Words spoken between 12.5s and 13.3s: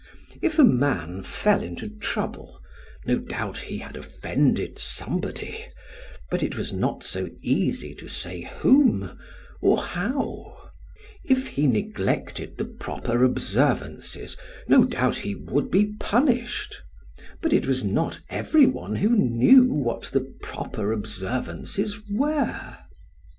the proper